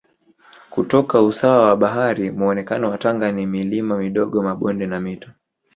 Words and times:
kutoka 0.69 1.21
usawa 1.21 1.67
wa 1.67 1.75
bahari 1.77 2.31
Muonekeno 2.31 2.89
wa 2.89 2.97
Tanga 2.97 3.31
ni 3.31 3.45
milima 3.45 3.97
midogo 3.97 4.43
mabonde 4.43 4.87
na 4.87 4.99
Mito 4.99 5.29